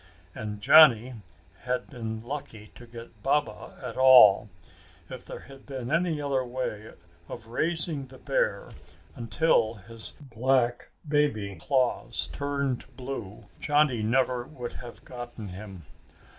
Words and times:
And 0.33 0.61
Johnny 0.61 1.13
had 1.59 1.91
been 1.91 2.23
lucky 2.23 2.71
to 2.73 2.87
get 2.87 3.21
Baba 3.21 3.77
at 3.85 3.97
all. 3.97 4.49
If 5.11 5.23
there 5.25 5.41
had 5.41 5.67
been 5.67 5.91
any 5.91 6.19
other 6.19 6.43
way 6.43 6.91
of 7.29 7.45
raising 7.45 8.07
the 8.07 8.17
bear 8.17 8.71
until 9.15 9.75
his 9.75 10.15
black 10.19 10.89
baby 11.07 11.55
claws 11.61 12.29
turned 12.33 12.85
blue, 12.97 13.45
Johnny 13.59 14.01
never 14.01 14.47
would 14.47 14.73
have 14.73 15.05
gotten 15.05 15.49
him. 15.49 15.85